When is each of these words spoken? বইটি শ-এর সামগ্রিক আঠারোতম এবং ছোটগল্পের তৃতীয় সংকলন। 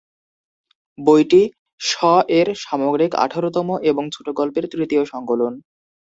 বইটি 0.97 1.41
শ-এর 1.81 2.47
সামগ্রিক 2.63 3.11
আঠারোতম 3.25 3.67
এবং 3.89 4.03
ছোটগল্পের 4.15 4.65
তৃতীয় 4.73 5.03
সংকলন। 5.05 5.53